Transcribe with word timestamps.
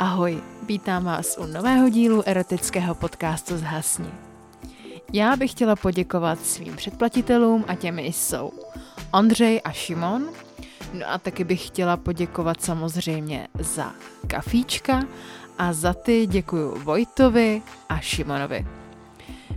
Ahoj, 0.00 0.42
vítám 0.66 1.04
vás 1.04 1.38
u 1.38 1.46
nového 1.46 1.88
dílu 1.88 2.22
erotického 2.26 2.94
podcastu 2.94 3.56
Zhasni. 3.56 4.10
Já 5.12 5.36
bych 5.36 5.50
chtěla 5.50 5.76
poděkovat 5.76 6.46
svým 6.46 6.76
předplatitelům 6.76 7.64
a 7.68 7.74
těmi 7.74 8.02
jsou 8.02 8.52
Ondřej 9.12 9.60
a 9.64 9.72
Šimon. 9.72 10.26
No 10.92 11.10
a 11.10 11.18
taky 11.18 11.44
bych 11.44 11.66
chtěla 11.66 11.96
poděkovat 11.96 12.62
samozřejmě 12.62 13.48
za 13.58 13.92
kafíčka 14.26 15.02
a 15.58 15.72
za 15.72 15.94
ty 15.94 16.26
děkuji 16.26 16.78
Vojtovi 16.78 17.62
a 17.88 17.98
Šimonovi. 17.98 18.66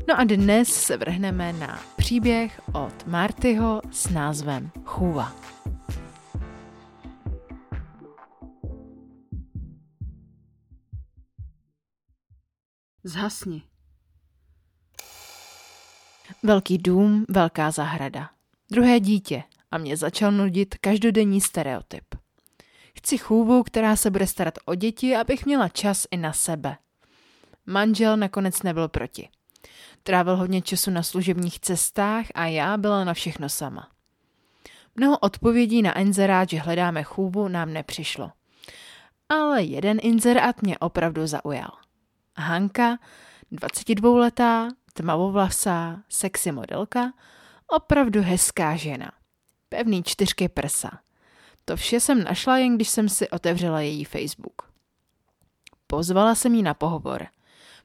No 0.07 0.20
a 0.20 0.23
dnes 0.23 0.70
se 0.70 0.98
vrhneme 0.98 1.54
na 1.54 1.80
příběh 1.96 2.62
od 2.73 3.07
Martyho 3.07 3.82
s 3.91 4.10
názvem 4.10 4.71
Chůva. 4.86 5.32
Zhasni. 13.06 13.64
Velký 16.44 16.78
dům, 16.78 17.25
velká 17.30 17.71
zahrada. 17.71 18.30
Druhé 18.71 19.00
dítě 19.00 19.44
a 19.71 19.78
mě 19.78 19.98
začal 19.98 20.32
nudit 20.32 20.75
každodenní 20.78 21.42
stereotyp. 21.42 22.04
Chci 22.97 23.18
chůvu, 23.18 23.64
která 23.64 23.96
se 23.96 24.11
bude 24.11 24.28
starat 24.28 24.54
o 24.66 24.75
děti, 24.75 25.16
abych 25.16 25.46
měla 25.46 25.70
čas 25.70 26.08
i 26.11 26.18
na 26.18 26.34
sebe. 26.34 26.78
Manžel 27.66 28.18
nakonec 28.18 28.64
nebyl 28.64 28.88
proti. 28.88 29.30
Trávil 30.04 30.36
hodně 30.36 30.61
času 30.61 30.92
na 30.92 31.04
služebních 31.04 31.60
cestách 31.60 32.25
a 32.36 32.45
já 32.45 32.78
byla 32.78 33.03
na 33.03 33.14
všechno 33.14 33.50
sama. 33.50 33.88
Mnoho 34.95 35.17
odpovědí 35.17 35.81
na 35.81 36.00
inzerát, 36.00 36.50
že 36.50 36.59
hledáme 36.59 37.03
chůvu, 37.03 37.47
nám 37.47 37.73
nepřišlo. 37.73 38.31
Ale 39.30 39.64
jeden 39.64 39.97
inzerát 40.02 40.61
mě 40.61 40.78
opravdu 40.78 41.28
zaujal. 41.28 41.83
Hanka, 42.38 42.97
22-letá, 43.52 44.67
tmavovlasá, 44.94 46.02
sexy 46.09 46.52
modelka, 46.52 47.13
opravdu 47.67 48.21
hezká 48.21 48.75
žena. 48.75 49.11
Pevný 49.69 50.03
čtyřky 50.03 50.49
prsa. 50.49 50.99
To 51.66 51.75
vše 51.75 51.99
jsem 51.99 52.23
našla 52.23 52.58
jen 52.58 52.75
když 52.75 52.89
jsem 52.89 53.09
si 53.09 53.30
otevřela 53.30 53.81
její 53.81 54.05
Facebook. 54.05 54.61
Pozvala 55.88 56.35
jsem 56.35 56.55
jí 56.55 56.63
na 56.63 56.73
pohovor. 56.73 57.27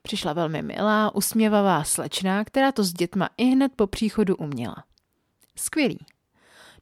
Přišla 0.01 0.33
velmi 0.33 0.61
milá, 0.61 1.15
usměvavá 1.15 1.83
slečna, 1.83 2.43
která 2.43 2.71
to 2.71 2.83
s 2.83 2.93
dětma 2.93 3.29
i 3.37 3.45
hned 3.45 3.71
po 3.75 3.87
příchodu 3.87 4.35
uměla. 4.35 4.83
Skvělý. 5.55 5.99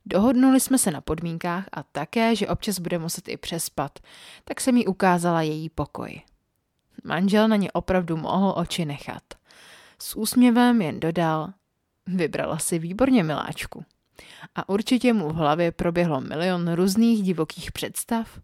Dohodnuli 0.06 0.60
jsme 0.60 0.78
se 0.78 0.92
na 0.92 1.02
podmínkách 1.02 1.66
a 1.72 1.84
také, 1.84 2.36
že 2.36 2.48
občas 2.48 2.80
bude 2.80 3.00
muset 3.00 3.28
i 3.28 3.38
přespat, 3.38 4.00
tak 4.44 4.62
jsem 4.62 4.78
jí 4.78 4.88
ukázala 4.88 5.42
její 5.42 5.70
pokoj. 5.70 6.22
Manžel 7.04 7.48
na 7.48 7.56
ně 7.56 7.72
opravdu 7.72 8.18
mohl 8.18 8.54
oči 8.58 8.86
nechat. 8.86 9.24
S 10.00 10.16
úsměvem 10.16 10.82
jen 10.82 11.00
dodal, 11.00 11.54
vybrala 12.08 12.58
si 12.58 12.80
výborně 12.80 13.24
miláčku. 13.24 13.86
A 14.56 14.70
určitě 14.70 15.14
mu 15.14 15.30
v 15.30 15.36
hlavě 15.36 15.72
proběhlo 15.72 16.22
milion 16.22 16.74
různých 16.74 17.24
divokých 17.24 17.72
představ, 17.72 18.40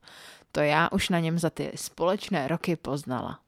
to 0.52 0.60
já 0.60 0.90
už 0.92 1.10
na 1.10 1.20
něm 1.20 1.40
za 1.40 1.50
ty 1.50 1.72
společné 1.76 2.48
roky 2.48 2.76
poznala. 2.76 3.40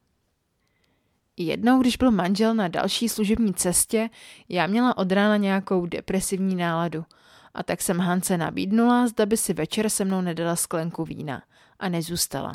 Jednou, 1.37 1.81
když 1.81 1.97
byl 1.97 2.11
manžel 2.11 2.53
na 2.53 2.67
další 2.67 3.09
služební 3.09 3.53
cestě, 3.53 4.09
já 4.49 4.67
měla 4.67 4.97
od 4.97 5.11
rána 5.11 5.37
nějakou 5.37 5.85
depresivní 5.85 6.55
náladu 6.55 7.05
a 7.53 7.63
tak 7.63 7.81
jsem 7.81 7.99
Hance 7.99 8.37
nabídnula, 8.37 9.07
zda 9.07 9.25
by 9.25 9.37
si 9.37 9.53
večer 9.53 9.89
se 9.89 10.05
mnou 10.05 10.21
nedala 10.21 10.55
sklenku 10.55 11.03
vína 11.03 11.43
a 11.79 11.89
nezůstala 11.89 12.53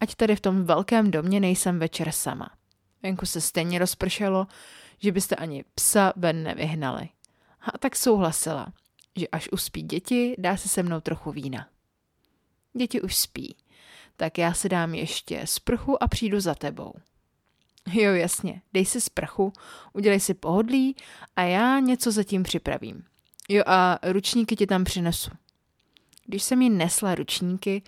ať 0.00 0.14
tady 0.14 0.36
v 0.36 0.40
tom 0.40 0.64
velkém 0.64 1.10
domě 1.10 1.40
nejsem 1.40 1.78
večer 1.78 2.12
sama. 2.12 2.50
Venku 3.02 3.26
se 3.26 3.40
stejně 3.40 3.78
rozpršelo, 3.78 4.46
že 4.98 5.12
byste 5.12 5.36
ani 5.36 5.64
psa 5.74 6.12
ven 6.16 6.42
nevyhnali. 6.42 7.08
A 7.60 7.78
tak 7.78 7.96
souhlasila, 7.96 8.72
že 9.16 9.28
až 9.28 9.48
uspí 9.52 9.82
děti, 9.82 10.34
dá 10.38 10.56
se 10.56 10.68
se 10.68 10.82
mnou 10.82 11.00
trochu 11.00 11.32
vína. 11.32 11.68
Děti 12.76 13.00
už 13.00 13.16
spí, 13.16 13.56
tak 14.16 14.38
já 14.38 14.54
si 14.54 14.68
dám 14.68 14.94
ještě 14.94 15.46
sprchu 15.46 16.02
a 16.02 16.08
přijdu 16.08 16.40
za 16.40 16.54
tebou. 16.54 16.94
Jo, 17.92 18.14
jasně, 18.14 18.62
dej 18.72 18.84
si 18.84 19.00
sprchu, 19.00 19.52
udělej 19.92 20.20
si 20.20 20.34
pohodlí 20.34 20.96
a 21.36 21.42
já 21.42 21.78
něco 21.78 22.12
zatím 22.12 22.42
připravím. 22.42 23.04
Jo 23.48 23.62
a 23.66 23.98
ručníky 24.02 24.56
ti 24.56 24.66
tam 24.66 24.84
přinesu. 24.84 25.30
Když 26.26 26.42
jsem 26.42 26.62
jí 26.62 26.70
nesla 26.70 27.14
ručníky, 27.14 27.82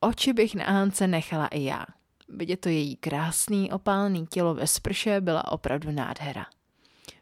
Oči 0.00 0.32
bych 0.32 0.54
na 0.54 0.64
Hance 0.64 1.06
nechala 1.06 1.46
i 1.46 1.64
já. 1.64 1.86
Vidět 2.28 2.60
to 2.60 2.68
její 2.68 2.96
krásný 2.96 3.72
opálný 3.72 4.26
tělo 4.26 4.54
ve 4.54 4.66
sprše 4.66 5.20
byla 5.20 5.52
opravdu 5.52 5.90
nádhera. 5.90 6.46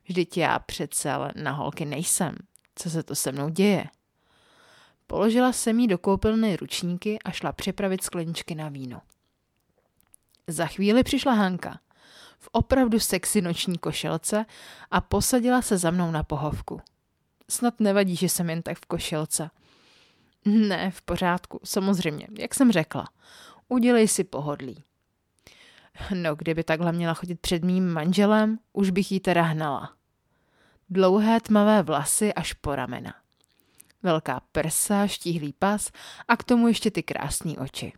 Vždyť 0.04 0.36
já 0.36 0.58
přece 0.58 1.10
na 1.34 1.52
holky 1.52 1.84
nejsem. 1.84 2.34
Co 2.74 2.90
se 2.90 3.02
to 3.02 3.14
se 3.14 3.32
mnou 3.32 3.48
děje? 3.48 3.84
Položila 5.06 5.52
jsem 5.52 5.80
jí 5.80 5.86
do 5.86 5.98
koupelny 5.98 6.56
ručníky 6.56 7.18
a 7.24 7.30
šla 7.30 7.52
připravit 7.52 8.04
skleničky 8.04 8.54
na 8.54 8.68
víno. 8.68 9.02
Za 10.46 10.66
chvíli 10.66 11.02
přišla 11.02 11.32
Hanka 11.32 11.80
v 12.38 12.48
opravdu 12.52 13.00
sexy 13.00 13.42
noční 13.42 13.78
košelce 13.78 14.46
a 14.90 15.00
posadila 15.00 15.62
se 15.62 15.78
za 15.78 15.90
mnou 15.90 16.10
na 16.10 16.22
pohovku. 16.22 16.80
Snad 17.50 17.80
nevadí, 17.80 18.16
že 18.16 18.28
jsem 18.28 18.50
jen 18.50 18.62
tak 18.62 18.78
v 18.78 18.86
košelce– 18.86 19.50
ne, 20.68 20.90
v 20.90 21.02
pořádku, 21.02 21.60
samozřejmě, 21.64 22.26
jak 22.38 22.54
jsem 22.54 22.72
řekla. 22.72 23.08
Udělej 23.68 24.08
si 24.08 24.24
pohodlí. 24.24 24.82
No, 26.14 26.34
kdyby 26.34 26.64
takhle 26.64 26.92
měla 26.92 27.14
chodit 27.14 27.40
před 27.40 27.64
mým 27.64 27.88
manželem, 27.88 28.58
už 28.72 28.90
bych 28.90 29.12
jí 29.12 29.20
teda 29.20 29.42
hnala. 29.42 29.92
Dlouhé 30.90 31.40
tmavé 31.40 31.82
vlasy 31.82 32.34
až 32.34 32.52
po 32.52 32.74
ramena. 32.74 33.14
Velká 34.02 34.40
prsa, 34.52 35.06
štíhlý 35.06 35.52
pas 35.52 35.90
a 36.28 36.36
k 36.36 36.44
tomu 36.44 36.68
ještě 36.68 36.90
ty 36.90 37.02
krásné 37.02 37.52
oči. 37.52 37.92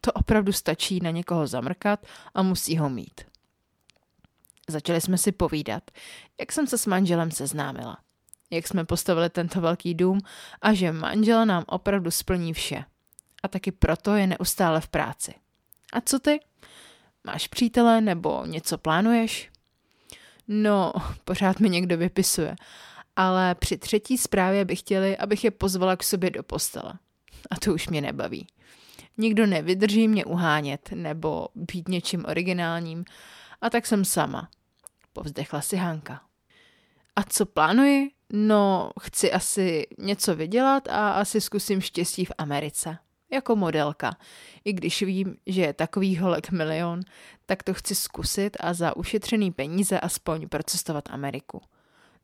To 0.00 0.12
opravdu 0.12 0.52
stačí 0.52 1.00
na 1.02 1.10
někoho 1.10 1.46
zamrkat 1.46 2.06
a 2.34 2.42
musí 2.42 2.78
ho 2.78 2.90
mít. 2.90 3.20
Začali 4.68 5.00
jsme 5.00 5.18
si 5.18 5.32
povídat, 5.32 5.90
jak 6.40 6.52
jsem 6.52 6.66
se 6.66 6.78
s 6.78 6.86
manželem 6.86 7.30
seznámila 7.30 8.03
jak 8.54 8.68
jsme 8.68 8.84
postavili 8.84 9.30
tento 9.30 9.60
velký 9.60 9.94
dům 9.94 10.20
a 10.62 10.74
že 10.74 10.92
manžel 10.92 11.46
nám 11.46 11.64
opravdu 11.66 12.10
splní 12.10 12.52
vše. 12.52 12.84
A 13.42 13.48
taky 13.48 13.72
proto 13.72 14.14
je 14.14 14.26
neustále 14.26 14.80
v 14.80 14.88
práci. 14.88 15.34
A 15.92 16.00
co 16.00 16.18
ty? 16.18 16.40
Máš 17.24 17.48
přítele 17.48 18.00
nebo 18.00 18.46
něco 18.46 18.78
plánuješ? 18.78 19.50
No, 20.48 20.92
pořád 21.24 21.60
mi 21.60 21.70
někdo 21.70 21.98
vypisuje, 21.98 22.56
ale 23.16 23.54
při 23.54 23.78
třetí 23.78 24.18
zprávě 24.18 24.64
bych 24.64 24.78
chtěli, 24.78 25.16
abych 25.16 25.44
je 25.44 25.50
pozvala 25.50 25.96
k 25.96 26.02
sobě 26.02 26.30
do 26.30 26.42
postele. 26.42 26.92
A 27.50 27.56
to 27.56 27.74
už 27.74 27.88
mě 27.88 28.00
nebaví. 28.00 28.46
Nikdo 29.16 29.46
nevydrží 29.46 30.08
mě 30.08 30.24
uhánět 30.24 30.90
nebo 30.94 31.48
být 31.54 31.88
něčím 31.88 32.24
originálním 32.28 33.04
a 33.60 33.70
tak 33.70 33.86
jsem 33.86 34.04
sama. 34.04 34.48
Povzdechla 35.12 35.60
si 35.60 35.76
Hanka. 35.76 36.20
A 37.16 37.22
co 37.22 37.46
plánuji? 37.46 38.10
No, 38.36 38.90
chci 39.00 39.32
asi 39.32 39.86
něco 39.98 40.34
vydělat 40.34 40.88
a 40.88 41.10
asi 41.10 41.40
zkusím 41.40 41.80
štěstí 41.80 42.24
v 42.24 42.32
Americe. 42.38 42.98
Jako 43.30 43.56
modelka. 43.56 44.16
I 44.64 44.72
když 44.72 45.02
vím, 45.02 45.36
že 45.46 45.62
je 45.62 45.72
takový 45.72 46.16
holek 46.16 46.50
milion, 46.50 47.00
tak 47.46 47.62
to 47.62 47.74
chci 47.74 47.94
zkusit 47.94 48.56
a 48.60 48.74
za 48.74 48.96
ušetřený 48.96 49.52
peníze 49.52 50.00
aspoň 50.00 50.48
procestovat 50.48 51.04
Ameriku. 51.10 51.60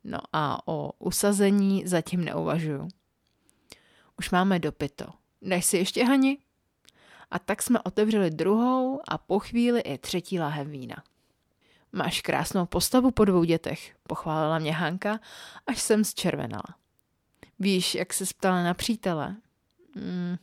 No 0.04 0.18
a 0.32 0.68
o 0.68 0.92
usazení 0.98 1.86
zatím 1.86 2.24
neuvažuju. 2.24 2.88
Už 4.18 4.30
máme 4.30 4.58
dopito. 4.58 5.06
Dáš 5.42 5.64
si 5.64 5.76
ještě 5.76 6.04
Hani? 6.04 6.38
A 7.30 7.38
tak 7.38 7.62
jsme 7.62 7.80
otevřeli 7.82 8.30
druhou 8.30 9.00
a 9.08 9.18
po 9.18 9.38
chvíli 9.38 9.80
i 9.80 9.98
třetí 9.98 10.40
láhev 10.40 10.68
vína. 10.68 11.02
Máš 11.92 12.20
krásnou 12.20 12.66
postavu 12.66 13.10
po 13.10 13.24
dvou 13.24 13.44
dětech, 13.44 13.94
pochválila 14.02 14.58
mě 14.58 14.72
Hanka, 14.72 15.20
až 15.66 15.80
jsem 15.80 16.04
zčervenala. 16.04 16.74
Víš, 17.58 17.94
jak 17.94 18.12
se 18.12 18.24
ptala 18.38 18.64
na 18.64 18.74
přítele? 18.74 19.36
Mm, 19.94 20.36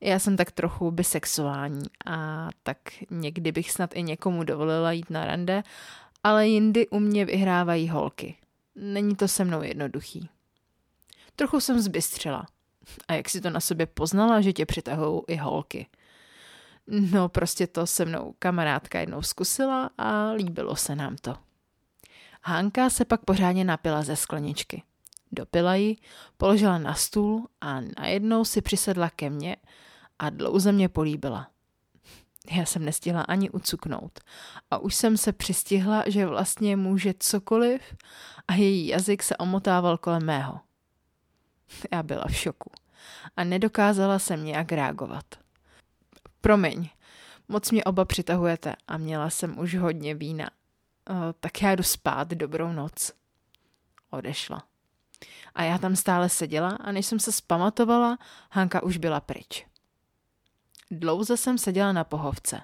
já 0.00 0.18
jsem 0.18 0.36
tak 0.36 0.50
trochu 0.50 0.90
bisexuální 0.90 1.86
a 2.06 2.48
tak 2.62 2.78
někdy 3.10 3.52
bych 3.52 3.70
snad 3.70 3.96
i 3.96 4.02
někomu 4.02 4.44
dovolila 4.44 4.92
jít 4.92 5.10
na 5.10 5.24
rande, 5.24 5.62
ale 6.22 6.48
jindy 6.48 6.88
u 6.88 6.98
mě 6.98 7.24
vyhrávají 7.24 7.88
holky. 7.88 8.36
Není 8.74 9.16
to 9.16 9.28
se 9.28 9.44
mnou 9.44 9.62
jednoduchý. 9.62 10.28
Trochu 11.36 11.60
jsem 11.60 11.80
zbystřila. 11.80 12.46
A 13.08 13.12
jak 13.12 13.28
si 13.28 13.40
to 13.40 13.50
na 13.50 13.60
sobě 13.60 13.86
poznala, 13.86 14.40
že 14.40 14.52
tě 14.52 14.66
přitahují 14.66 15.22
i 15.28 15.36
holky– 15.36 15.86
No 16.86 17.28
prostě 17.28 17.66
to 17.66 17.86
se 17.86 18.04
mnou 18.04 18.34
kamarádka 18.38 19.00
jednou 19.00 19.22
zkusila 19.22 19.90
a 19.98 20.30
líbilo 20.30 20.76
se 20.76 20.94
nám 20.94 21.16
to. 21.16 21.36
Hanka 22.42 22.90
se 22.90 23.04
pak 23.04 23.24
pořádně 23.24 23.64
napila 23.64 24.02
ze 24.02 24.16
skleničky. 24.16 24.82
Dopila 25.32 25.74
ji, 25.74 25.96
položila 26.36 26.78
na 26.78 26.94
stůl 26.94 27.48
a 27.60 27.80
najednou 27.98 28.44
si 28.44 28.60
přisedla 28.60 29.10
ke 29.10 29.30
mně 29.30 29.56
a 30.18 30.30
dlouze 30.30 30.72
mě 30.72 30.88
políbila. 30.88 31.50
Já 32.50 32.64
jsem 32.64 32.84
nestihla 32.84 33.22
ani 33.22 33.50
ucuknout. 33.50 34.20
A 34.70 34.78
už 34.78 34.94
jsem 34.94 35.16
se 35.16 35.32
přistihla, 35.32 36.04
že 36.06 36.26
vlastně 36.26 36.76
může 36.76 37.14
cokoliv 37.18 37.80
a 38.48 38.54
její 38.54 38.86
jazyk 38.86 39.22
se 39.22 39.36
omotával 39.36 39.98
kolem 39.98 40.24
mého. 40.24 40.60
Já 41.92 42.02
byla 42.02 42.24
v 42.28 42.36
šoku 42.36 42.70
a 43.36 43.44
nedokázala 43.44 44.18
jsem 44.18 44.44
nějak 44.44 44.72
reagovat. 44.72 45.24
Promiň, 46.44 46.88
moc 47.48 47.70
mě 47.70 47.84
oba 47.84 48.04
přitahujete 48.04 48.76
a 48.88 48.96
měla 48.96 49.30
jsem 49.30 49.58
už 49.58 49.74
hodně 49.74 50.14
vína. 50.14 50.50
Uh, 51.10 51.16
tak 51.40 51.62
já 51.62 51.72
jdu 51.74 51.82
spát, 51.82 52.28
dobrou 52.28 52.72
noc. 52.72 53.12
Odešla. 54.10 54.62
A 55.54 55.62
já 55.62 55.78
tam 55.78 55.96
stále 55.96 56.28
seděla 56.28 56.68
a 56.68 56.92
než 56.92 57.06
jsem 57.06 57.20
se 57.20 57.32
spamatovala, 57.32 58.18
Hanka 58.50 58.82
už 58.82 58.96
byla 58.96 59.20
pryč. 59.20 59.66
Dlouze 60.90 61.36
jsem 61.36 61.58
seděla 61.58 61.92
na 61.92 62.04
pohovce. 62.04 62.60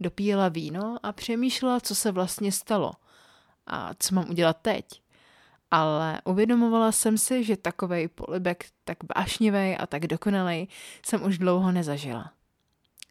Dopíjela 0.00 0.48
víno 0.48 0.96
a 1.02 1.12
přemýšlela, 1.12 1.80
co 1.80 1.94
se 1.94 2.12
vlastně 2.12 2.52
stalo 2.52 2.92
a 3.66 3.90
co 3.98 4.14
mám 4.14 4.30
udělat 4.30 4.58
teď. 4.62 5.02
Ale 5.70 6.20
uvědomovala 6.24 6.92
jsem 6.92 7.18
si, 7.18 7.44
že 7.44 7.56
takovej 7.56 8.08
polibek, 8.08 8.66
tak 8.84 8.98
vášnivý 9.16 9.76
a 9.76 9.86
tak 9.86 10.06
dokonalej 10.06 10.68
jsem 11.06 11.24
už 11.24 11.38
dlouho 11.38 11.72
nezažila. 11.72 12.35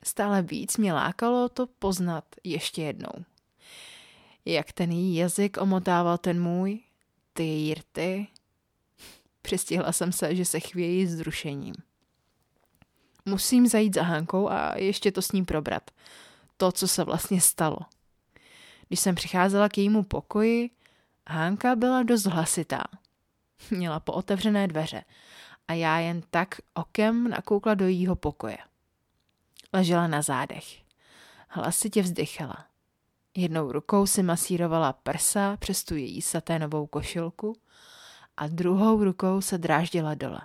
Stále 0.03 0.42
víc 0.42 0.77
mě 0.77 0.94
lákalo 0.94 1.50
to 1.50 1.68
poznat 1.68 2.25
ještě 2.44 2.81
jednou. 2.81 3.25
Jak 4.45 4.71
ten 4.71 4.92
její 4.92 5.15
jazyk 5.15 5.57
omotával 5.62 6.18
ten 6.18 6.42
můj, 6.42 6.80
ty 7.33 7.44
její 7.44 7.74
rty. 7.74 8.27
Přistihla 9.42 9.92
jsem 9.92 10.12
se, 10.12 10.36
že 10.36 10.45
se 10.45 10.59
chvějí 10.59 11.07
zrušením. 11.07 11.75
Musím 13.25 13.68
zajít 13.68 13.95
za 13.95 14.03
Hankou 14.03 14.50
a 14.50 14.77
ještě 14.77 15.12
to 15.12 15.21
s 15.21 15.31
ním 15.31 15.45
probrat. 15.45 15.92
To, 16.57 16.71
co 16.71 16.88
se 16.88 17.03
vlastně 17.03 17.41
stalo. 17.41 17.77
Když 18.88 19.00
jsem 19.00 19.15
přicházela 19.15 19.69
k 19.69 19.77
jejímu 19.77 20.03
pokoji, 20.03 20.69
Hánka 21.27 21.75
byla 21.75 22.03
dost 22.03 22.25
hlasitá. 22.25 22.83
Měla 23.71 24.00
pootevřené 24.00 24.68
dveře 24.68 25.03
a 25.68 25.74
já 25.74 26.00
jen 26.00 26.21
tak 26.30 26.56
okem 26.74 27.30
nakoukla 27.30 27.74
do 27.74 27.86
jejího 27.86 28.15
pokoje. 28.15 28.57
Ležela 29.73 30.07
na 30.07 30.21
zádech. 30.21 30.65
Hlasitě 31.50 32.01
vzdychala. 32.01 32.65
Jednou 33.35 33.71
rukou 33.71 34.06
si 34.06 34.23
masírovala 34.23 34.94
prsa 34.94 35.57
přes 35.57 35.83
tu 35.83 35.95
její 35.95 36.21
saténovou 36.21 36.88
košilku 36.88 37.57
a 38.38 38.47
druhou 38.47 39.03
rukou 39.03 39.41
se 39.41 39.57
dráždila 39.57 40.13
dole. 40.13 40.41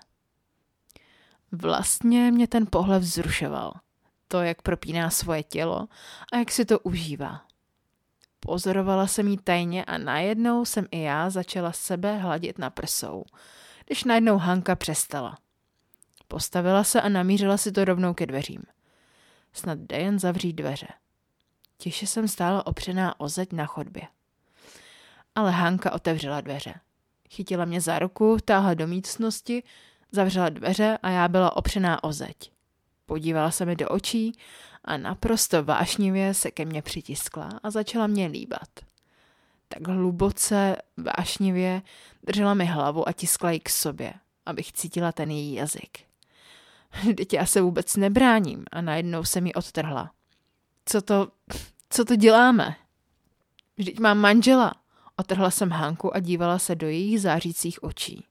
Vlastně 1.53 2.33
mě 2.33 2.47
ten 2.47 2.67
pohled 2.71 3.03
vzrušoval. 3.03 3.73
To, 4.29 4.43
jak 4.43 4.63
propíná 4.63 5.11
svoje 5.11 5.43
tělo 5.43 5.89
a 6.33 6.37
jak 6.37 6.51
si 6.51 6.65
to 6.65 6.79
užívá. 6.79 7.45
Pozorovala 8.41 9.07
jsem 9.07 9.29
jí 9.29 9.37
tajně 9.37 9.85
a 9.85 9.99
najednou 9.99 10.65
jsem 10.65 10.87
i 10.91 11.01
já 11.01 11.31
začala 11.31 11.73
sebe 11.73 12.17
hladit 12.17 12.59
na 12.59 12.71
prsou, 12.71 13.25
když 13.87 14.05
najednou 14.05 14.39
Hanka 14.39 14.77
přestala. 14.77 15.39
Postavila 16.29 16.85
se 16.85 17.01
a 17.01 17.09
namířila 17.09 17.57
si 17.57 17.73
to 17.73 17.85
rovnou 17.85 18.15
ke 18.15 18.27
dveřím. 18.27 18.63
Snad 19.53 19.79
jde 19.79 19.99
jen 19.99 20.19
zavřít 20.19 20.53
dveře. 20.53 20.89
Těše 21.77 22.07
jsem 22.07 22.29
stála 22.29 22.67
opřená 22.67 23.21
o 23.21 23.29
zeď 23.29 23.53
na 23.53 23.67
chodbě. 23.67 24.03
Ale 25.35 25.51
Hanka 25.51 25.93
otevřela 25.93 26.41
dveře. 26.41 26.75
Chytila 27.31 27.65
mě 27.65 27.81
za 27.81 27.99
ruku, 27.99 28.37
táhla 28.45 28.75
do 28.75 28.87
místnosti, 28.87 29.63
zavřela 30.13 30.49
dveře 30.49 30.99
a 31.03 31.11
já 31.11 31.29
byla 31.29 31.57
opřená 31.57 32.05
o 32.05 32.13
zeď. 32.13 32.53
Podívala 33.07 33.51
se 33.51 33.67
mi 33.67 33.77
do 33.77 33.89
očí 33.89 34.33
a 34.85 34.97
naprosto 34.97 35.65
vášnivě 35.65 36.35
se 36.35 36.51
ke 36.51 36.65
mně 36.65 36.83
přitiskla 36.83 37.49
a 37.63 37.71
začala 37.71 38.07
mě 38.07 38.27
líbat. 38.27 38.69
Tak 39.69 39.89
hluboce, 39.89 40.77
vášnivě 40.97 41.83
držela 42.23 42.55
mi 42.55 42.65
hlavu 42.65 43.09
a 43.09 43.13
tiskla 43.13 43.51
ji 43.51 43.61
k 43.61 43.69
sobě, 43.69 44.15
abych 44.47 44.73
cítila 44.73 45.13
ten 45.13 45.31
její 45.31 45.55
jazyk. 45.55 46.10
Vždyť 47.09 47.33
já 47.33 47.47
se 47.47 47.61
vůbec 47.61 47.97
nebráním 47.97 48.65
a 48.73 48.81
najednou 48.81 49.25
se 49.25 49.41
mi 49.41 49.55
odtrhla. 49.55 50.11
Co 50.85 51.03
to, 51.03 51.29
co 51.91 52.05
to 52.05 52.17
děláme? 52.17 52.77
Vždyť 53.77 53.99
mám 53.99 54.19
manžela. 54.19 54.75
Otrhla 55.17 55.51
jsem 55.51 55.71
Hanku 55.71 56.17
a 56.17 56.21
dívala 56.21 56.59
se 56.59 56.75
do 56.75 56.87
jejich 56.87 57.21
zářících 57.21 57.83
očí. 57.83 58.27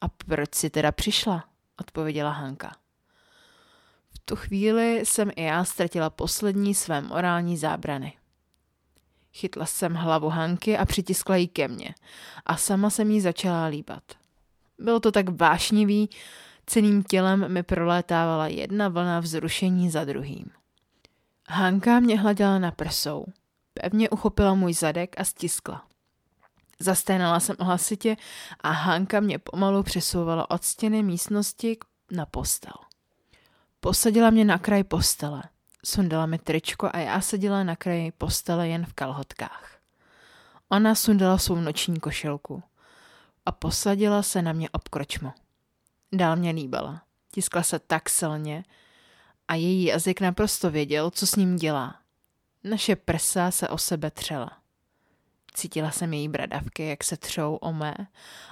A 0.00 0.08
proč 0.08 0.54
si 0.54 0.70
teda 0.70 0.92
přišla? 0.92 1.44
Odpověděla 1.80 2.30
Hanka 2.30 2.76
tu 4.24 4.36
chvíli 4.36 5.00
jsem 5.04 5.30
i 5.36 5.42
já 5.42 5.64
ztratila 5.64 6.10
poslední 6.10 6.74
své 6.74 7.00
morální 7.00 7.56
zábrany. 7.56 8.12
Chytla 9.32 9.66
jsem 9.66 9.94
hlavu 9.94 10.28
Hanky 10.28 10.78
a 10.78 10.84
přitiskla 10.84 11.36
ji 11.36 11.48
ke 11.48 11.68
mně 11.68 11.94
a 12.46 12.56
sama 12.56 12.90
jsem 12.90 13.10
jí 13.10 13.20
začala 13.20 13.66
líbat. 13.66 14.02
Bylo 14.78 15.00
to 15.00 15.12
tak 15.12 15.28
vášnivý, 15.28 16.10
celým 16.66 17.02
tělem 17.02 17.52
mi 17.52 17.62
prolétávala 17.62 18.46
jedna 18.46 18.88
vlna 18.88 19.20
vzrušení 19.20 19.90
za 19.90 20.04
druhým. 20.04 20.50
Hanka 21.48 22.00
mě 22.00 22.20
hladila 22.20 22.58
na 22.58 22.70
prsou. 22.70 23.26
Pevně 23.74 24.10
uchopila 24.10 24.54
můj 24.54 24.74
zadek 24.74 25.20
a 25.20 25.24
stiskla. 25.24 25.86
Zasténala 26.80 27.40
jsem 27.40 27.56
hlasitě 27.60 28.16
a 28.60 28.70
Hanka 28.70 29.20
mě 29.20 29.38
pomalu 29.38 29.82
přesouvala 29.82 30.50
od 30.50 30.64
stěny 30.64 31.02
místnosti 31.02 31.76
na 32.10 32.26
postel. 32.26 32.74
Posadila 33.80 34.30
mě 34.30 34.44
na 34.44 34.58
kraj 34.58 34.84
postele. 34.84 35.42
Sundala 35.84 36.26
mi 36.26 36.38
tričko 36.38 36.90
a 36.92 36.98
já 36.98 37.20
seděla 37.20 37.64
na 37.64 37.76
kraji 37.76 38.12
postele 38.12 38.68
jen 38.68 38.86
v 38.86 38.92
kalhotkách. 38.92 39.78
Ona 40.68 40.94
sundala 40.94 41.38
svou 41.38 41.56
noční 41.56 42.00
košilku 42.00 42.62
a 43.46 43.52
posadila 43.52 44.22
se 44.22 44.42
na 44.42 44.52
mě 44.52 44.70
obkročmo. 44.70 45.32
Dál 46.14 46.36
mě 46.36 46.50
líbala. 46.50 47.02
Tiskla 47.32 47.62
se 47.62 47.78
tak 47.78 48.08
silně 48.08 48.64
a 49.48 49.54
její 49.54 49.84
jazyk 49.84 50.20
naprosto 50.20 50.70
věděl, 50.70 51.10
co 51.10 51.26
s 51.26 51.36
ním 51.36 51.56
dělá. 51.56 52.00
Naše 52.64 52.96
prsa 52.96 53.50
se 53.50 53.68
o 53.68 53.78
sebe 53.78 54.10
třela. 54.10 54.58
Cítila 55.54 55.90
jsem 55.90 56.12
její 56.12 56.28
bradavky, 56.28 56.88
jak 56.88 57.04
se 57.04 57.16
třou 57.16 57.54
o 57.54 57.72
mé 57.72 57.94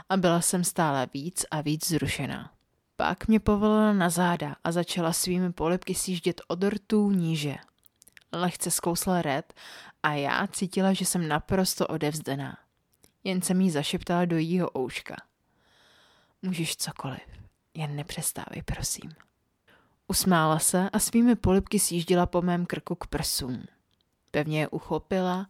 a 0.08 0.16
byla 0.16 0.40
jsem 0.40 0.64
stále 0.64 1.08
víc 1.14 1.44
a 1.50 1.60
víc 1.60 1.88
zrušená. 1.88 2.52
Pak 2.96 3.28
mě 3.28 3.40
povolila 3.40 3.92
na 3.92 4.10
záda 4.10 4.56
a 4.64 4.72
začala 4.72 5.12
svými 5.12 5.52
polipky 5.52 5.94
sjíždět 5.94 6.40
od 6.48 6.64
rtů 6.64 7.10
níže. 7.10 7.56
Lehce 8.32 8.70
zkousla 8.70 9.22
red 9.22 9.54
a 10.02 10.12
já 10.12 10.46
cítila, 10.46 10.92
že 10.92 11.04
jsem 11.04 11.28
naprosto 11.28 11.86
odevzdaná. 11.86 12.58
Jen 13.24 13.42
jsem 13.42 13.60
jí 13.60 13.70
zašeptala 13.70 14.24
do 14.24 14.36
jího 14.36 14.70
ouška. 14.78 15.16
Můžeš 16.42 16.76
cokoliv, 16.76 17.41
jen 17.74 17.96
nepřestávej, 17.96 18.62
prosím. 18.64 19.10
Usmála 20.08 20.58
se 20.58 20.90
a 20.90 20.98
svými 20.98 21.36
polipky 21.36 21.78
sjížděla 21.78 22.26
po 22.26 22.42
mém 22.42 22.66
krku 22.66 22.94
k 22.94 23.06
prsům. 23.06 23.64
Pevně 24.30 24.60
je 24.60 24.68
uchopila, 24.68 25.46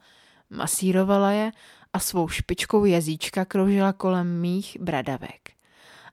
masírovala 0.51 1.31
je 1.31 1.53
a 1.93 1.99
svou 1.99 2.29
špičkou 2.29 2.85
jazyčka 2.85 3.45
kroužila 3.45 3.93
kolem 3.93 4.41
mých 4.41 4.77
bradavek 4.81 5.53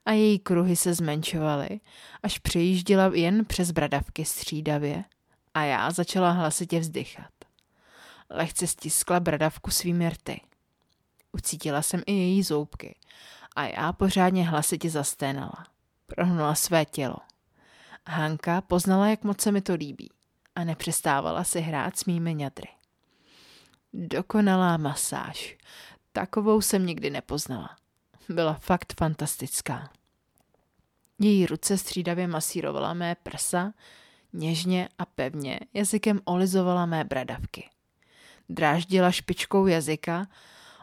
a 0.06 0.12
její 0.12 0.40
kruhy 0.40 0.76
se 0.76 0.94
zmenšovaly, 0.94 1.80
až 2.24 2.40
přejížděla 2.40 3.12
jen 3.14 3.46
přes 3.46 3.72
bradavky 3.72 4.26
střídavě 4.26 5.04
a 5.54 5.64
já 5.64 5.92
začala 5.92 6.32
hlasitě 6.32 6.80
vzdychat. 6.80 7.32
Lehce 8.30 8.68
stiskla 8.68 9.20
bradavku 9.20 9.72
svými 9.72 10.10
rty. 10.10 10.42
Ucítila 11.32 11.82
jsem 11.82 12.02
i 12.06 12.14
její 12.14 12.44
zoubky 12.44 12.96
a 13.56 13.64
já 13.64 13.94
pořádně 13.94 14.50
hlasitě 14.50 14.90
zasténala. 14.90 15.66
Prohnula 16.16 16.56
své 16.56 16.86
tělo. 16.86 17.18
Hanka 18.08 18.62
poznala, 18.62 19.08
jak 19.08 19.24
moc 19.24 19.42
se 19.42 19.52
mi 19.52 19.62
to 19.62 19.74
líbí 19.74 20.10
a 20.56 20.64
nepřestávala 20.64 21.44
si 21.44 21.60
hrát 21.60 21.98
s 21.98 22.06
mými 22.06 22.36
ňadry. 22.36 22.68
Dokonalá 23.94 24.78
masáž. 24.78 25.58
Takovou 26.12 26.62
jsem 26.62 26.86
nikdy 26.86 27.10
nepoznala. 27.10 27.76
Byla 28.30 28.54
fakt 28.54 28.94
fantastická. 29.00 29.90
Její 31.20 31.46
ruce 31.46 31.78
střídavě 31.78 32.28
masírovala 32.28 32.94
mé 32.94 33.16
prsa, 33.16 33.74
něžně 34.34 34.90
a 34.98 35.06
pevně 35.06 35.60
jazykem 35.74 36.22
olizovala 36.26 36.86
mé 36.86 37.04
bradavky. 37.04 37.70
Dráždila 38.50 39.12
špičkou 39.12 39.68
jazyka, 39.68 40.28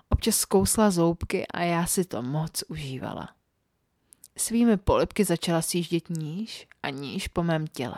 občas 0.09 0.37
zkousla 0.37 0.91
zoubky 0.91 1.47
a 1.47 1.63
já 1.63 1.87
si 1.87 2.05
to 2.05 2.23
moc 2.23 2.65
užívala. 2.69 3.36
Svými 4.37 4.77
polipky 4.77 5.25
začala 5.25 5.63
sjíždět 5.63 6.11
níž 6.11 6.67
a 6.83 6.91
níž 6.91 7.29
po 7.29 7.43
mém 7.43 7.67
těle. 7.67 7.97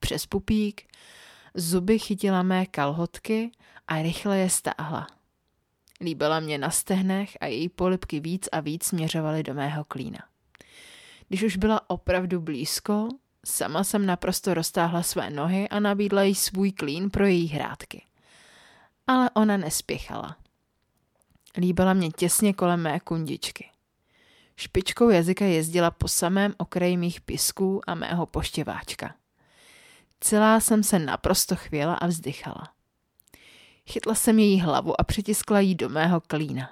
Přes 0.00 0.26
pupík, 0.26 0.86
zuby 1.54 1.98
chytila 1.98 2.42
mé 2.42 2.66
kalhotky 2.66 3.50
a 3.88 4.02
rychle 4.02 4.38
je 4.38 4.50
stáhla. 4.50 5.06
Líbila 6.00 6.40
mě 6.40 6.58
na 6.58 6.70
stehnech 6.70 7.36
a 7.40 7.46
její 7.46 7.68
polipky 7.68 8.20
víc 8.20 8.48
a 8.52 8.60
víc 8.60 8.84
směřovaly 8.84 9.42
do 9.42 9.54
mého 9.54 9.84
klína. 9.84 10.18
Když 11.28 11.42
už 11.42 11.56
byla 11.56 11.90
opravdu 11.90 12.40
blízko, 12.40 13.08
Sama 13.46 13.84
jsem 13.84 14.06
naprosto 14.06 14.54
roztáhla 14.54 15.02
své 15.02 15.30
nohy 15.30 15.68
a 15.68 15.80
nabídla 15.80 16.22
jí 16.22 16.34
svůj 16.34 16.72
klín 16.72 17.10
pro 17.10 17.26
její 17.26 17.48
hrádky. 17.48 18.04
Ale 19.06 19.30
ona 19.30 19.56
nespěchala. 19.56 20.36
Líbala 21.56 21.92
mě 21.92 22.10
těsně 22.10 22.52
kolem 22.52 22.82
mé 22.82 23.00
kundičky. 23.00 23.70
Špičkou 24.62 25.10
jazyka 25.10 25.44
jezdila 25.44 25.90
po 25.90 26.08
samém 26.08 26.54
okraji 26.58 26.96
mých 26.96 27.20
pisků 27.20 27.80
a 27.86 27.94
mého 27.94 28.26
poštěváčka. 28.26 29.14
Celá 30.20 30.60
jsem 30.60 30.82
se 30.82 30.98
naprosto 30.98 31.56
chvěla 31.56 31.94
a 31.94 32.06
vzdychala. 32.06 32.72
Chytla 33.86 34.14
jsem 34.14 34.38
její 34.38 34.60
hlavu 34.60 35.00
a 35.00 35.04
přitiskla 35.04 35.60
jí 35.60 35.74
do 35.74 35.88
mého 35.88 36.20
klína. 36.20 36.70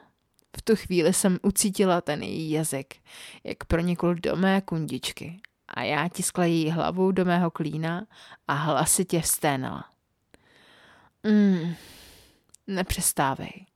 V 0.56 0.62
tu 0.62 0.76
chvíli 0.76 1.12
jsem 1.12 1.38
ucítila 1.42 2.00
ten 2.00 2.22
její 2.22 2.50
jazyk, 2.50 2.94
jak 3.44 3.64
pronikl 3.64 4.14
do 4.14 4.36
mé 4.36 4.60
kundičky 4.60 5.40
a 5.68 5.82
já 5.82 6.08
tiskla 6.08 6.44
její 6.44 6.70
hlavu 6.70 7.12
do 7.12 7.24
mého 7.24 7.50
klína 7.50 8.06
a 8.48 8.54
hlasitě 8.54 9.20
vsténala. 9.20 9.84
Mm, 11.22 11.74
nepřestávej. 12.66 13.66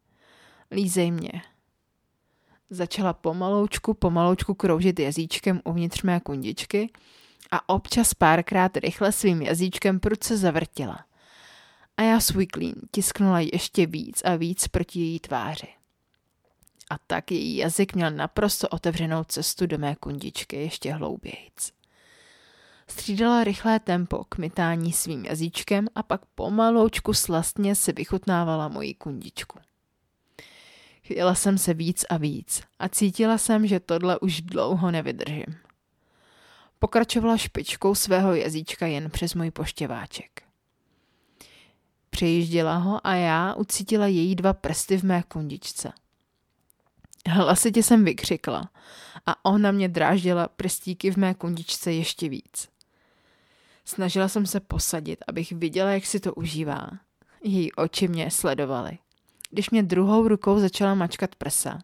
Lízej 0.70 1.10
mě. 1.10 1.53
Začala 2.70 3.12
pomaloučku, 3.12 3.94
pomaloučku 3.94 4.54
kroužit 4.54 5.00
jazyčkem 5.00 5.60
uvnitř 5.64 6.02
mé 6.02 6.20
kundičky 6.20 6.92
a 7.50 7.68
občas 7.68 8.14
párkrát 8.14 8.76
rychle 8.76 9.12
svým 9.12 9.42
jazyčkem 9.42 10.00
prudce 10.00 10.36
zavrtila. 10.36 11.04
A 11.96 12.02
já 12.02 12.20
svůj 12.20 12.46
klín 12.46 12.74
tisknula 12.90 13.40
ještě 13.40 13.86
víc 13.86 14.22
a 14.24 14.36
víc 14.36 14.68
proti 14.68 15.00
její 15.00 15.20
tváři. 15.20 15.68
A 16.90 16.98
tak 17.06 17.30
její 17.30 17.56
jazyk 17.56 17.94
měl 17.94 18.10
naprosto 18.10 18.68
otevřenou 18.68 19.24
cestu 19.24 19.66
do 19.66 19.78
mé 19.78 19.96
kundičky 19.96 20.56
ještě 20.56 20.92
hloubějíc. 20.92 21.72
Střídala 22.88 23.44
rychlé 23.44 23.80
tempo 23.80 24.24
k 24.28 24.38
mytání 24.38 24.92
svým 24.92 25.24
jazyčkem 25.24 25.88
a 25.94 26.02
pak 26.02 26.20
pomaloučku 26.34 27.14
slastně 27.14 27.74
si 27.74 27.92
vychutnávala 27.92 28.68
moji 28.68 28.94
kundičku. 28.94 29.58
Chvěla 31.06 31.34
jsem 31.34 31.58
se 31.58 31.74
víc 31.74 32.04
a 32.10 32.16
víc 32.16 32.62
a 32.78 32.88
cítila 32.88 33.38
jsem, 33.38 33.66
že 33.66 33.80
tohle 33.80 34.18
už 34.18 34.40
dlouho 34.40 34.90
nevydržím. 34.90 35.44
Pokračovala 36.78 37.36
špičkou 37.36 37.94
svého 37.94 38.34
jazyčka 38.34 38.86
jen 38.86 39.10
přes 39.10 39.34
můj 39.34 39.50
poštěváček. 39.50 40.42
Přejížděla 42.10 42.76
ho 42.76 43.06
a 43.06 43.14
já 43.14 43.54
ucítila 43.54 44.06
její 44.06 44.34
dva 44.34 44.52
prsty 44.52 44.96
v 44.96 45.02
mé 45.02 45.22
kundičce. 45.22 45.92
Hlasitě 47.28 47.82
jsem 47.82 48.04
vykřikla 48.04 48.70
a 49.26 49.44
ona 49.44 49.70
mě 49.70 49.88
dráždila 49.88 50.48
prstíky 50.48 51.10
v 51.10 51.16
mé 51.16 51.34
kundičce 51.34 51.92
ještě 51.92 52.28
víc. 52.28 52.68
Snažila 53.84 54.28
jsem 54.28 54.46
se 54.46 54.60
posadit, 54.60 55.24
abych 55.28 55.52
viděla, 55.52 55.90
jak 55.90 56.06
si 56.06 56.20
to 56.20 56.34
užívá. 56.34 56.90
Její 57.42 57.72
oči 57.72 58.08
mě 58.08 58.30
sledovaly. 58.30 58.98
Když 59.54 59.70
mě 59.70 59.82
druhou 59.82 60.28
rukou 60.28 60.58
začala 60.58 60.94
mačkat 60.94 61.34
prsa, 61.34 61.78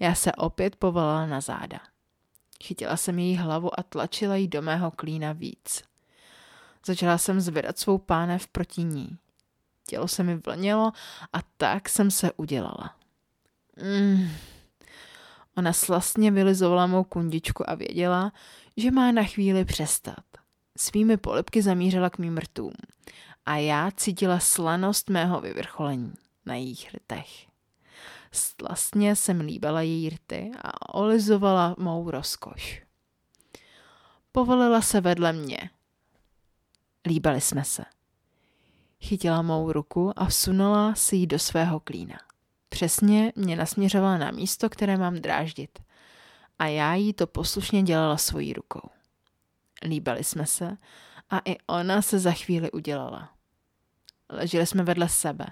já 0.00 0.14
se 0.14 0.32
opět 0.32 0.76
povolala 0.76 1.26
na 1.26 1.40
záda. 1.40 1.80
Chytila 2.64 2.96
jsem 2.96 3.18
její 3.18 3.36
hlavu 3.36 3.80
a 3.80 3.82
tlačila 3.82 4.36
jí 4.36 4.48
do 4.48 4.62
mého 4.62 4.90
klína 4.90 5.32
víc. 5.32 5.82
Začala 6.86 7.18
jsem 7.18 7.40
zvedat 7.40 7.78
svou 7.78 7.98
pánev 7.98 8.46
proti 8.46 8.82
ní. 8.82 9.18
Tělo 9.86 10.08
se 10.08 10.22
mi 10.22 10.40
vlnilo 10.46 10.92
a 11.32 11.38
tak 11.56 11.88
jsem 11.88 12.10
se 12.10 12.32
udělala. 12.32 12.96
Mm. 13.82 14.28
Ona 15.56 15.72
slastně 15.72 16.30
vylizovala 16.30 16.86
mou 16.86 17.04
kundičku 17.04 17.70
a 17.70 17.74
věděla, 17.74 18.32
že 18.76 18.90
má 18.90 19.12
na 19.12 19.22
chvíli 19.24 19.64
přestat. 19.64 20.24
Svými 20.78 21.16
polipky 21.16 21.62
zamířila 21.62 22.10
k 22.10 22.18
mým 22.18 22.38
rtům 22.38 22.72
a 23.46 23.56
já 23.56 23.90
cítila 23.90 24.38
slanost 24.38 25.10
mého 25.10 25.40
vyvrcholení 25.40 26.12
na 26.46 26.54
jejich 26.54 26.94
rtech. 26.94 27.46
Slastně 28.32 29.16
jsem 29.16 29.40
líbala 29.40 29.80
její 29.80 30.10
rty 30.10 30.50
a 30.62 30.94
olizovala 30.94 31.74
mou 31.78 32.10
rozkoš. 32.10 32.82
Povolila 34.32 34.80
se 34.80 35.00
vedle 35.00 35.32
mě. 35.32 35.70
Líbali 37.06 37.40
jsme 37.40 37.64
se. 37.64 37.84
Chytila 39.00 39.42
mou 39.42 39.72
ruku 39.72 40.12
a 40.16 40.24
vsunula 40.24 40.94
si 40.94 41.16
ji 41.16 41.26
do 41.26 41.38
svého 41.38 41.80
klína. 41.80 42.18
Přesně 42.68 43.32
mě 43.36 43.56
nasměřovala 43.56 44.18
na 44.18 44.30
místo, 44.30 44.70
které 44.70 44.96
mám 44.96 45.14
dráždit. 45.14 45.78
A 46.58 46.66
já 46.66 46.94
jí 46.94 47.12
to 47.12 47.26
poslušně 47.26 47.82
dělala 47.82 48.16
svojí 48.16 48.52
rukou. 48.52 48.88
Líbali 49.84 50.24
jsme 50.24 50.46
se 50.46 50.76
a 51.30 51.38
i 51.44 51.56
ona 51.66 52.02
se 52.02 52.18
za 52.18 52.32
chvíli 52.32 52.70
udělala. 52.70 53.30
Leželi 54.28 54.66
jsme 54.66 54.82
vedle 54.82 55.08
sebe. 55.08 55.46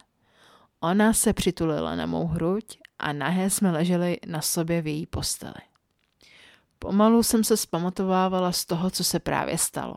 Ona 0.85 1.13
se 1.13 1.33
přitulila 1.33 1.95
na 1.95 2.07
mou 2.07 2.27
hruď 2.27 2.79
a 2.99 3.13
nahé 3.13 3.51
jsme 3.51 3.71
leželi 3.71 4.19
na 4.27 4.41
sobě 4.41 4.83
v 4.83 4.87
její 4.87 5.07
posteli. 5.07 5.55
Pomalu 6.79 7.23
jsem 7.23 7.45
se 7.45 7.57
zpamatovávala 7.57 8.53
z 8.53 8.65
toho, 8.65 8.91
co 8.91 9.05
se 9.05 9.21
právě 9.21 9.59
stalo. 9.59 9.97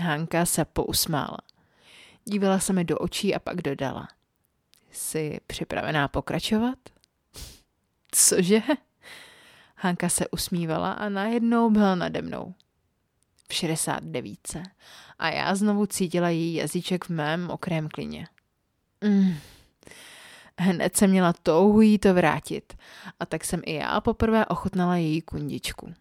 Hanka 0.00 0.46
se 0.46 0.64
pousmála. 0.64 1.38
Dívala 2.24 2.58
se 2.58 2.72
mi 2.72 2.84
do 2.84 2.98
očí 2.98 3.34
a 3.34 3.38
pak 3.38 3.62
dodala. 3.62 4.08
Jsi 4.90 5.40
připravená 5.46 6.08
pokračovat? 6.08 6.78
Cože? 8.12 8.62
Hanka 9.76 10.08
se 10.08 10.28
usmívala 10.28 10.92
a 10.92 11.08
najednou 11.08 11.70
byla 11.70 11.94
nade 11.94 12.22
mnou. 12.22 12.54
V 13.48 13.54
69. 13.54 14.56
A 15.18 15.28
já 15.28 15.54
znovu 15.54 15.86
cítila 15.86 16.28
její 16.28 16.54
jazyček 16.54 17.04
v 17.04 17.08
mém 17.08 17.44
mokrém 17.44 17.88
klině. 17.88 18.28
Mm. 19.04 19.36
Hned 20.58 20.96
jsem 20.96 21.10
měla 21.10 21.32
touhu 21.32 21.80
jí 21.80 21.98
to 21.98 22.14
vrátit 22.14 22.76
a 23.20 23.26
tak 23.26 23.44
jsem 23.44 23.60
i 23.64 23.74
já 23.74 24.00
poprvé 24.00 24.46
ochutnala 24.46 24.96
její 24.96 25.22
kundičku. 25.22 25.94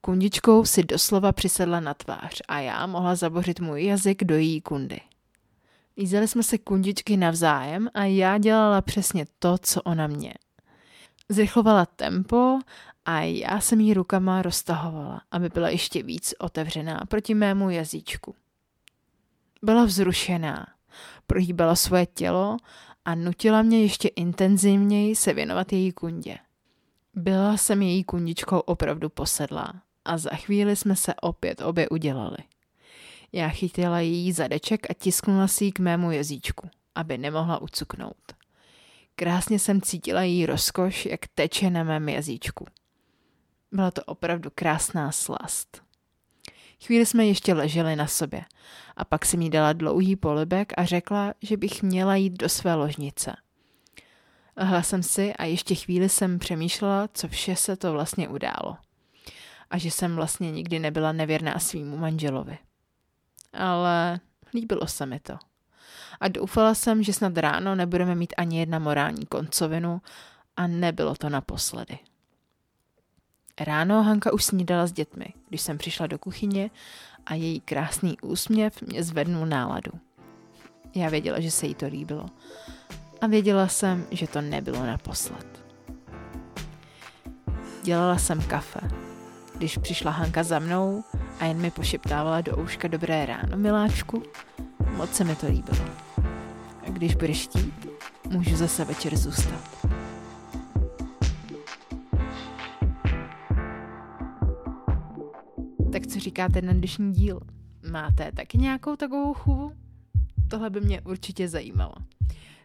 Kundičkou 0.00 0.64
si 0.64 0.82
doslova 0.82 1.32
přisedla 1.32 1.80
na 1.80 1.94
tvář 1.94 2.42
a 2.48 2.58
já 2.58 2.86
mohla 2.86 3.14
zabořit 3.14 3.60
můj 3.60 3.84
jazyk 3.84 4.24
do 4.24 4.34
její 4.34 4.60
kundy. 4.60 5.00
Lízeli 5.96 6.28
jsme 6.28 6.42
se 6.42 6.58
kundičky 6.58 7.16
navzájem 7.16 7.88
a 7.94 8.04
já 8.04 8.38
dělala 8.38 8.80
přesně 8.80 9.26
to, 9.38 9.58
co 9.58 9.82
ona 9.82 10.06
mě. 10.06 10.34
Zrychlovala 11.28 11.86
tempo 11.86 12.58
a 13.04 13.20
já 13.20 13.60
jsem 13.60 13.80
jí 13.80 13.94
rukama 13.94 14.42
roztahovala, 14.42 15.20
aby 15.30 15.48
byla 15.48 15.68
ještě 15.68 16.02
víc 16.02 16.34
otevřená 16.38 17.00
proti 17.08 17.34
mému 17.34 17.70
jazyčku. 17.70 18.34
Byla 19.62 19.84
vzrušená, 19.84 20.66
prohýbala 21.26 21.76
svoje 21.76 22.06
tělo 22.06 22.56
a 23.08 23.14
nutila 23.14 23.62
mě 23.62 23.82
ještě 23.82 24.08
intenzivněji 24.08 25.16
se 25.16 25.32
věnovat 25.32 25.72
její 25.72 25.92
kundě. 25.92 26.38
Byla 27.14 27.56
jsem 27.56 27.82
její 27.82 28.04
kundičkou 28.04 28.58
opravdu 28.58 29.08
posedlá 29.08 29.82
a 30.04 30.18
za 30.18 30.30
chvíli 30.30 30.76
jsme 30.76 30.96
se 30.96 31.14
opět 31.14 31.60
obě 31.60 31.88
udělali. 31.88 32.36
Já 33.32 33.48
chytila 33.48 34.00
její 34.00 34.32
zadeček 34.32 34.90
a 34.90 34.94
tisknula 34.94 35.48
si 35.48 35.64
ji 35.64 35.72
k 35.72 35.78
mému 35.78 36.10
jazyčku, 36.10 36.68
aby 36.94 37.18
nemohla 37.18 37.62
ucuknout. 37.62 38.32
Krásně 39.14 39.58
jsem 39.58 39.80
cítila 39.80 40.22
její 40.22 40.46
rozkoš, 40.46 41.06
jak 41.06 41.20
teče 41.34 41.70
na 41.70 41.84
mém 41.84 42.08
jazyčku. 42.08 42.66
Byla 43.72 43.90
to 43.90 44.04
opravdu 44.04 44.50
krásná 44.54 45.12
slast. 45.12 45.82
Chvíli 46.86 47.06
jsme 47.06 47.26
ještě 47.26 47.54
leželi 47.54 47.96
na 47.96 48.06
sobě 48.06 48.44
a 48.96 49.04
pak 49.04 49.26
jsem 49.26 49.42
jí 49.42 49.50
dala 49.50 49.72
dlouhý 49.72 50.16
polibek 50.16 50.72
a 50.76 50.84
řekla, 50.84 51.34
že 51.42 51.56
bych 51.56 51.82
měla 51.82 52.16
jít 52.16 52.32
do 52.32 52.48
své 52.48 52.74
ložnice. 52.74 53.36
Lehla 54.56 54.82
jsem 54.82 55.02
si 55.02 55.34
a 55.34 55.44
ještě 55.44 55.74
chvíli 55.74 56.08
jsem 56.08 56.38
přemýšlela, 56.38 57.08
co 57.14 57.28
vše 57.28 57.56
se 57.56 57.76
to 57.76 57.92
vlastně 57.92 58.28
událo. 58.28 58.76
A 59.70 59.78
že 59.78 59.90
jsem 59.90 60.16
vlastně 60.16 60.52
nikdy 60.52 60.78
nebyla 60.78 61.12
nevěrná 61.12 61.58
svýmu 61.58 61.96
manželovi. 61.96 62.58
Ale 63.52 64.20
líbilo 64.54 64.86
se 64.86 65.06
mi 65.06 65.20
to. 65.20 65.38
A 66.20 66.28
doufala 66.28 66.74
jsem, 66.74 67.02
že 67.02 67.12
snad 67.12 67.38
ráno 67.38 67.74
nebudeme 67.74 68.14
mít 68.14 68.34
ani 68.36 68.58
jedna 68.58 68.78
morální 68.78 69.26
koncovinu 69.26 70.00
a 70.56 70.66
nebylo 70.66 71.14
to 71.14 71.28
naposledy. 71.28 71.98
Ráno 73.60 74.02
Hanka 74.02 74.32
už 74.32 74.44
snídala 74.44 74.86
s 74.86 74.92
dětmi, 74.92 75.26
když 75.48 75.60
jsem 75.60 75.78
přišla 75.78 76.06
do 76.06 76.18
kuchyně 76.18 76.70
a 77.26 77.34
její 77.34 77.60
krásný 77.60 78.16
úsměv 78.22 78.82
mě 78.82 79.02
zvednul 79.02 79.46
náladu. 79.46 79.92
Já 80.94 81.08
věděla, 81.08 81.40
že 81.40 81.50
se 81.50 81.66
jí 81.66 81.74
to 81.74 81.86
líbilo. 81.86 82.26
A 83.20 83.26
věděla 83.26 83.68
jsem, 83.68 84.06
že 84.10 84.26
to 84.26 84.40
nebylo 84.40 84.86
naposled. 84.86 85.64
Dělala 87.82 88.18
jsem 88.18 88.42
kafe. 88.42 88.80
Když 89.54 89.78
přišla 89.78 90.10
Hanka 90.10 90.42
za 90.42 90.58
mnou 90.58 91.04
a 91.40 91.44
jen 91.44 91.56
mi 91.56 91.70
pošeptávala 91.70 92.40
do 92.40 92.58
ouška 92.58 92.88
dobré 92.88 93.26
ráno, 93.26 93.56
miláčku, 93.56 94.22
moc 94.96 95.14
se 95.14 95.24
mi 95.24 95.36
to 95.36 95.46
líbilo. 95.46 95.84
A 96.86 96.90
když 96.90 97.14
budeš 97.14 97.42
chtít, 97.42 97.86
můžu 98.28 98.56
zase 98.56 98.84
večer 98.84 99.16
zůstat. 99.16 99.77
Tak 105.98 106.06
co 106.06 106.20
říkáte 106.20 106.62
na 106.62 106.72
dnešní 106.72 107.12
díl? 107.12 107.40
Máte 107.90 108.32
taky 108.32 108.58
nějakou 108.58 108.96
takovou 108.96 109.34
chůvu? 109.34 109.72
Tohle 110.50 110.70
by 110.70 110.80
mě 110.80 111.00
určitě 111.00 111.48
zajímalo. 111.48 111.94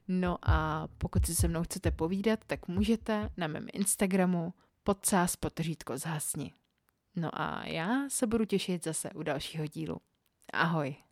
No 0.07 0.37
a 0.41 0.87
pokud 0.97 1.25
si 1.25 1.35
se 1.35 1.47
mnou 1.47 1.63
chcete 1.63 1.91
povídat, 1.91 2.39
tak 2.47 2.67
můžete 2.67 3.29
na 3.37 3.47
mém 3.47 3.67
Instagramu 3.73 4.53
podsás 4.83 5.35
potržítko 5.35 5.97
zhasni. 5.97 6.53
No 7.15 7.41
a 7.41 7.65
já 7.65 8.09
se 8.09 8.27
budu 8.27 8.45
těšit 8.45 8.83
zase 8.83 9.09
u 9.09 9.23
dalšího 9.23 9.67
dílu. 9.67 9.97
Ahoj. 10.53 10.95